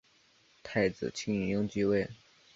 [0.63, 2.09] 太子庆膺继位。